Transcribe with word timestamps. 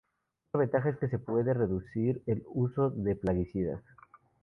Otra 0.49 0.61
ventaja 0.61 0.89
es 0.89 0.97
que 0.97 1.09
se 1.09 1.19
puede 1.19 1.53
reducir 1.53 2.23
el 2.25 2.41
uso 2.47 2.89
de 2.89 3.15
plaguicidas. 3.15 3.83